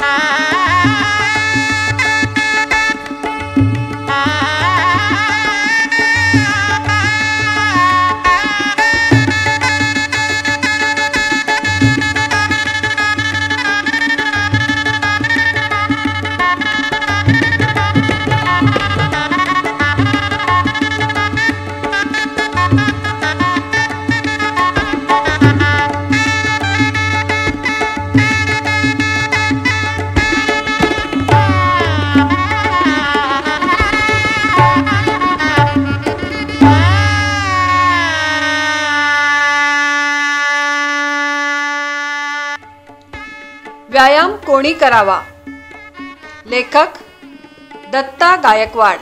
[0.00, 0.39] time.
[44.00, 45.18] व्यायाम कोणी करावा?
[46.46, 46.98] लेखक
[47.92, 48.98] दत्ता गायकवाड.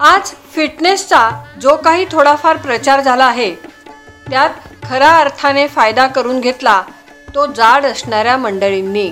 [0.00, 3.50] आज फिटनेसचा जो काही थोडाफार प्रचार झाला आहे
[4.30, 4.50] त्यात
[4.84, 6.82] खऱ्या अर्थाने फायदा करून घेतला
[7.34, 9.10] तो जाड असणाऱ्या मंडळींनी.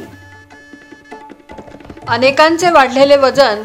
[2.09, 3.63] अनेकांचे वाढलेले वजन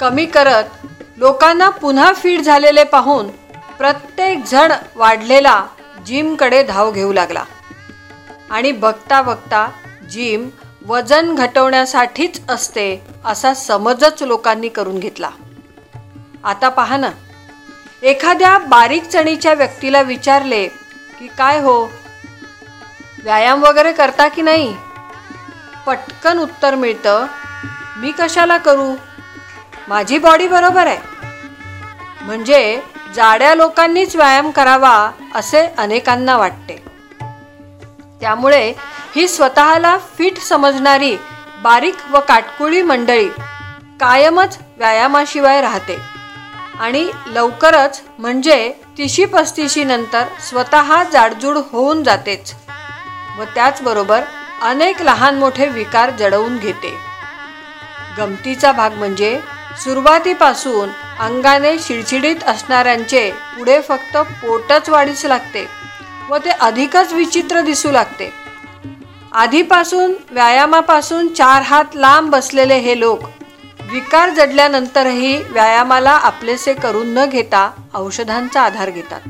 [0.00, 3.28] कमी करत लोकांना पुन्हा फिट झालेले पाहून
[3.78, 5.62] प्रत्येक जण वाढलेला
[6.06, 7.44] जिमकडे धाव घेऊ लागला.
[8.50, 9.70] आणि बघता बघता
[10.10, 10.48] जिम
[10.86, 15.30] वजन घटवण्यासाठीच असते असा समजच लोकांनी करून घेतला.
[16.44, 17.10] आता पहा ना.
[18.02, 20.68] एखाद्या बारीक चणीच्या व्यक्तीला विचारले
[21.18, 21.82] की काय हो?
[23.22, 24.76] व्यायाम वगैरे करता की नाही?
[25.86, 27.26] पटकन उत्तर मिळतं
[27.96, 28.94] मी कशाला करू?
[29.88, 30.98] माझी बॉडी बरोबर आहे.
[32.22, 32.82] म्हणजे
[33.14, 36.87] जाड्या लोकांनीच व्यायाम करावा असे अनेकांना वाटते.
[38.20, 38.72] त्यामुळे
[39.16, 41.16] ही स्वतःला फिट समजणारी
[41.62, 43.28] बारीक व काटकुळी मंडळी
[44.00, 45.98] कायमच व्यायामाशिवाय राहते.
[46.80, 52.54] आणि लवकरच म्हणजे तिशी पस्तीशी नंतर स्वतः जाडजूड होऊन जातेच
[53.38, 54.20] व त्याचबरोबर
[54.62, 56.94] अनेक लहान मोठे विकार जडवून घेते.
[58.18, 59.40] गमतीचा भाग म्हणजे
[59.84, 60.88] सुरुवातीपासून
[61.20, 65.77] अंगाने शिडशिडीत असणाऱ्यांचे पुढे फक्त पोटच वाढीस लागते.
[66.28, 68.32] व ते अधिकच विचित्र दिसू लागते.
[69.32, 73.22] आधीपासून व्यायामापासून चार हात लांब बसलेले हे लोक
[73.92, 79.20] विकार जडल्यानंतरही व्यायामाला आपलेसे करून न घेता औषधांचा आधार घेतात.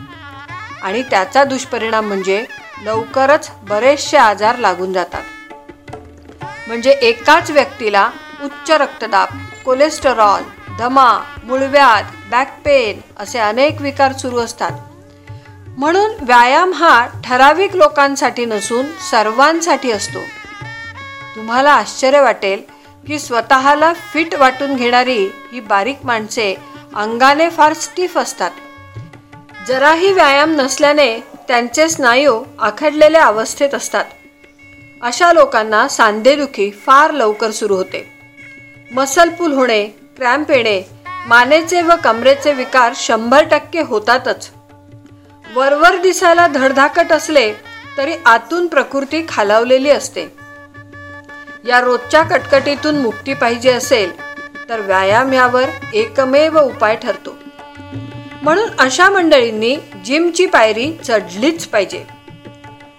[0.82, 2.44] आणि त्याचा दुष्परिणाम म्हणजे
[2.84, 5.22] लवकरच बरेचसे आजार लागून जातात.
[6.66, 8.10] म्हणजे एकाच व्यक्तीला
[8.44, 9.28] उच्च रक्तदाब
[9.64, 10.42] कोलेस्टेरॉल
[10.78, 14.72] दमा मुळव्याध बॅक पेन असे अनेक विकार सुरू असतात.
[15.78, 20.18] म्हणून व्यायाम हा ठराविक लोकांसाठी नसून सर्वांसाठी असतो.
[21.36, 22.62] तुम्हाला आश्चर्य वाटेल
[23.06, 26.56] की स्वतःला फिट वाटून घेणारी ही बारीक माणसे
[26.94, 28.50] अंगाने फार स्टीफ असतात.
[29.68, 34.04] जराही व्यायाम नसल्याने त्यांचे स्नायू आखडलेल्या अवस्थेत असतात.
[35.02, 38.12] अशा लोकांना सांधेदुखी फार लवकर सुरू होते.
[38.92, 40.82] मसल पुल होणे क्रॅम्प येणे
[41.26, 44.50] मानेचे व कमरेचे विकार शंभर टक्के होतातच.
[45.58, 47.52] वरवर दिसायला धडधाकट असले
[47.96, 50.22] तरी आतून प्रकृती खालावलेली असते.
[51.64, 54.12] या रोजच्या कटकटीतून मुक्ती पाहिजे असेल
[54.68, 55.64] तर व्यायाम यावर
[55.94, 57.34] एकमेव उपाय ठरतो.
[58.42, 62.04] म्हणून अशा मंडळींनी जिमची पायरी चढलीच पाहिजे.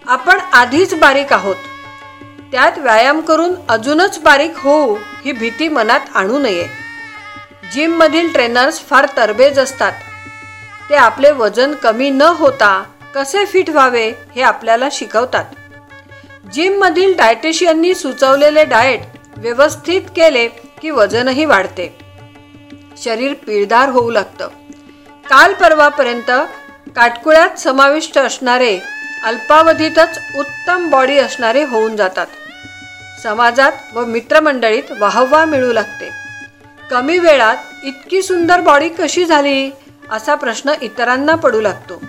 [0.08, 1.56] आपण आधीच बारीक आहोत.
[2.52, 6.68] त्यात व्यायाम करून अजूनच बारीक होऊ ही भीती मनात आणू नये.
[7.74, 9.94] जिममधील ट्रेनर्स फार तरबेज असतात.
[10.90, 12.84] ते आपले वजन कमी न होता
[13.16, 15.46] कसे फिट व्हावे हे आपल्याला शिकवतात.
[16.54, 19.00] जिममधील डायटिशियननी सुचवलेले डाएट
[19.38, 21.98] व्यवस्थित केले की वजनही वाढते.
[23.04, 24.48] शरीर पिळदार होऊ लागतं.
[25.30, 26.32] काल परवापर्यंत
[26.96, 28.80] काटकुळ्यात समाविष्ट असणारे
[29.24, 32.28] अल्पावधीतच उत्तम बॉडी असणारे होऊन जातात.
[33.24, 36.10] समाजात व मित्रमंडळीत वाहवा मिळू लागते.
[36.92, 39.70] कमी वेळात इतकी सुंदर बॉडी कशी झाली?
[40.12, 42.02] असा प्रश्न इतरांना पडू लागतो.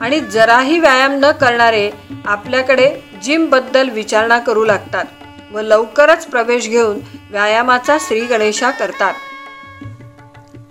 [0.00, 1.90] आणि जराही व्यायाम न करणारे
[2.26, 2.90] आपल्याकडे
[3.22, 5.04] जिमबद्दल विचारणा करू लागतात
[5.52, 6.98] व लवकरच प्रवेश घेऊन
[7.30, 9.14] व्यायामाचा श्री गणेशा करतात.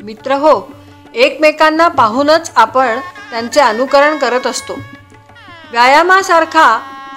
[0.03, 0.53] मित्र हो
[1.13, 2.99] एकमेकांना पाहूनच आपण
[3.31, 4.73] त्यांचे अनुकरण करत असतो.
[5.71, 6.67] व्यायामासारखा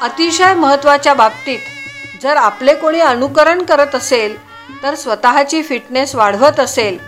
[0.02, 4.36] अतिशय महत्त्वाच्या बाबतीत जर आपले कोणी अनुकरण करत असेल
[4.82, 6.98] तर स्वतःची फिटनेस वाढवत असेल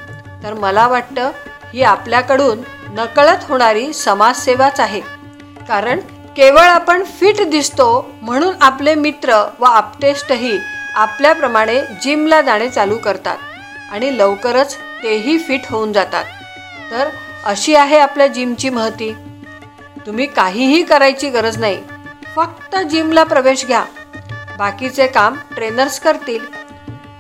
[0.43, 1.31] तर मला वाटतं
[1.73, 2.59] ही आपल्याकडून
[2.89, 5.01] नकळत होणारी समाजसेवाच आहे.
[5.69, 6.01] कारण
[6.37, 10.59] केवळ आपण फिट दिसतो म्हणून आपले मित्र व आपटेष्टही
[10.95, 13.37] आपल्याप्रमाणे जिमला जाणे चालू करतात
[13.91, 16.25] आणि लवकरच तेही फिट होऊन जातात.
[16.91, 17.09] तर
[17.45, 19.13] अशी आहे आपल्या जिमची महती.
[20.07, 21.83] तुम्ही काहीही करायची गरज नाही.
[22.37, 23.85] फक्त जिमला प्रवेश घ्या.
[24.59, 26.45] बाकीचे काम ट्रेनर्स करतील.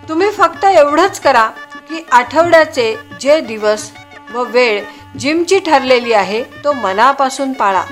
[0.08, 1.46] तुम्ही फक्त एवढंच करा
[1.88, 3.90] की आठवड्याचे जे दिवस
[4.32, 4.84] व वेळ
[5.18, 7.84] जिमची ठरलेली आहे तो मनापासून पाळा.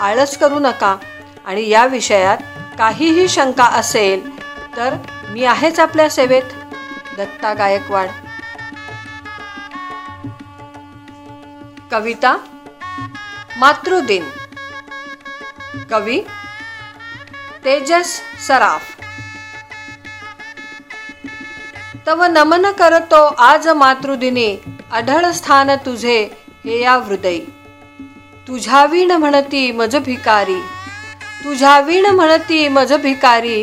[0.00, 0.96] आळस करू नका.
[1.44, 2.38] आणि या विषयात
[2.78, 4.44] काहीही शंका असेल
[4.76, 4.94] तर
[5.28, 6.42] मी आहेच आपल्या सेवेत.
[7.16, 8.08] दत्ता गायकवाड.
[11.90, 12.36] कविता.
[13.56, 14.28] मातृदिन.
[15.90, 16.20] कवी.
[17.64, 18.82] तेजस सराफ.
[22.06, 24.56] तव नमन करतो आज मातृदिनी.
[24.92, 26.18] अढळ स्थान तुझे
[26.64, 27.40] हे या हृदयी.
[28.48, 28.86] तुझ्या
[29.18, 30.60] म्हणती मज भिकारी
[31.44, 31.80] तुझ्या
[32.12, 33.62] म्हणती मज भिकारी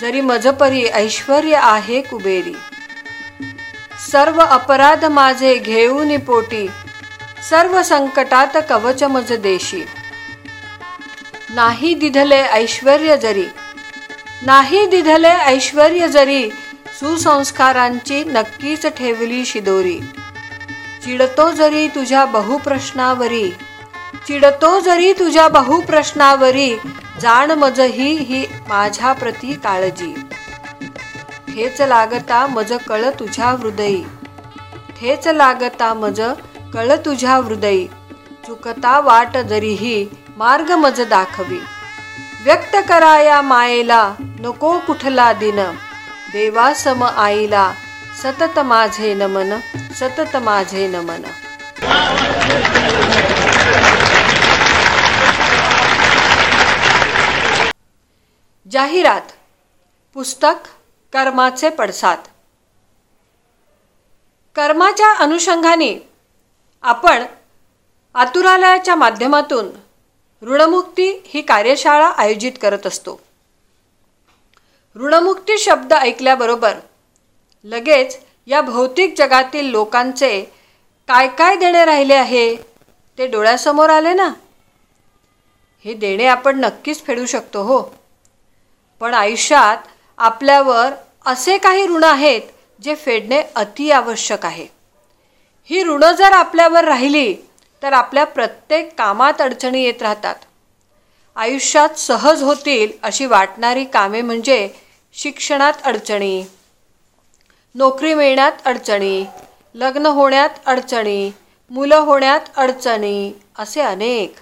[0.00, 2.52] जरी मजपरी ऐश्वर्य आहे कुबेरी.
[4.10, 6.66] सर्व अपराध माझे घेऊन पोटी
[7.50, 9.82] सर्व संकटात कवच मज देशी.
[11.54, 13.46] नाही दिधले ऐश्वर्य जरी
[14.46, 16.48] नाही दिधले ऐश्वर्य जरी
[16.98, 19.98] सुसंस्कारांची नक्कीच ठेवली शिदोरी.
[21.04, 23.50] चिडतो जरी तुझ्या बहुप्रश्नावरी.
[24.26, 26.76] चिडतो जरी तुझ्या बहुप्रश्नावरी
[27.20, 30.14] जाण मज ही ही माझ्या प्रती काळजी.
[31.48, 34.04] हेच लागता मज कळ तुझ्या हृदयी.
[35.00, 36.20] हेच लागता मज
[36.74, 37.86] कळ तुझ्या हृदयी.
[38.46, 40.06] चुकता वाट जरीही
[40.36, 41.60] मार्ग मज दाखवी.
[42.44, 45.60] व्यक्त कराया मायेला नको कुठला दिन.
[46.32, 47.72] देवासम आईला
[48.22, 49.52] सतत माझे नमन.
[49.98, 51.22] सतत माझे नमन.
[58.70, 59.32] जाहिरात
[60.14, 60.68] पुस्तक
[61.12, 62.18] कर्माचे पडसाद.
[64.56, 66.08] कर्माच्या अनुषंगाने
[66.82, 67.24] आपण
[68.14, 69.68] आतुरालयाच्या माध्यमातून
[70.42, 73.20] ऋणमुक्ती ही कार्यशाळा आयोजित करत असतो.
[74.96, 76.74] ऋणमुक्ती शब्द ऐकल्याबरोबर
[77.64, 78.18] लगेच
[78.48, 80.40] या भौतिक जगातील लोकांचे
[81.08, 82.54] काय काय देणे राहिले आहे
[83.18, 84.28] ते डोळ्यासमोर आले ना?
[85.84, 87.80] हे देणे आपण नक्कीच फेडू शकतो हो.
[89.00, 90.92] पण आयुष्यात आपल्यावर
[91.26, 92.42] असे काही ऋण आहेत
[92.80, 94.66] जे फेडणे अति आवश्यक आहे.
[95.70, 97.34] ही ऋणं जर आपल्यावर राहिली
[97.82, 100.34] तर आपल्या प्रत्येक कामात अडचणी येत राहतात.
[101.36, 104.68] आयुष्यात सहज होतील अशी वाटणारी कामे म्हणजे
[105.14, 106.44] शिक्षणात अडचणी.
[107.74, 109.24] नोकरी मिळण्यात अडचणी
[109.74, 111.32] लग्न होण्यात अडचणी
[111.70, 114.34] मुलं होण्यात अडचणी असे अनेक.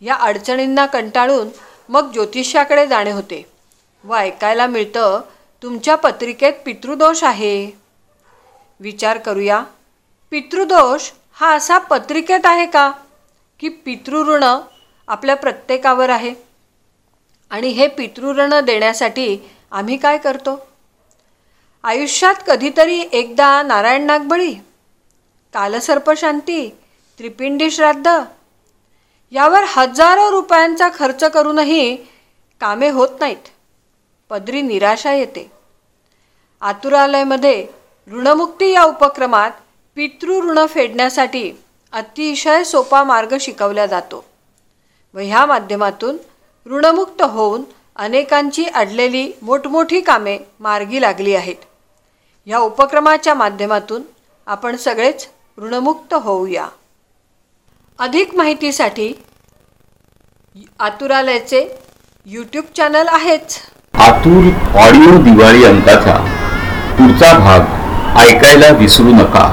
[0.00, 1.48] या अडचणींना कंटाळून
[1.88, 3.46] मग ज्योतिष्याकडे जाणे होते.
[4.04, 5.20] व ऐकायला मिळतं
[5.62, 7.70] तुमच्या पत्रिकेत पितृदोष आहे.
[8.80, 9.62] विचार करूया
[10.30, 12.92] पितृदोष हा असा पत्रिकेत आहे का?
[13.60, 14.44] की पितृऋण
[15.08, 16.34] आपल्या प्रत्येकावर आहे.
[17.50, 19.38] आणि हे पितृऋण देण्यासाठी
[19.70, 20.69] आम्ही काय करतो?
[21.84, 24.52] आयुष्यात कधीतरी एकदा नारायण नागबळी
[25.54, 26.68] कालसर्पशांती
[27.18, 28.10] त्रिपिंडी श्राद्ध
[29.32, 31.96] यावर हजारो रुपयांचा खर्च करूनही
[32.60, 33.48] कामे होत नाहीत.
[34.30, 35.50] पदरी निराशा येते.
[36.62, 37.66] आतुरालयमध्ये
[38.08, 39.50] ऋणमुक्ती या उपक्रमात
[39.96, 41.50] पितृऋण फेडण्यासाठी
[41.92, 44.24] अतिशय सोपा मार्ग शिकवला जातो
[45.14, 46.16] व ह्या माध्यमातून
[46.66, 47.62] ऋणमुक्त होऊन
[47.96, 51.56] अनेकांची अडलेली मोठमोठी कामे मार्गी लागली आहेत.
[52.50, 54.02] ह्या उपक्रमाच्या माध्यमातून
[54.46, 55.26] आपण सगळेच
[55.58, 56.66] ऋणमुक्त होऊया.
[57.98, 59.12] अधिक माहितीसाठी
[60.78, 61.60] आतुरालयाचे
[62.26, 63.58] यूट्यूब चॅनल आहेच.
[63.94, 66.16] आतूर ऑडिओ दिवाळी अंकाचा
[66.98, 69.46] पुढचा भाग ऐकायला विसरू नका.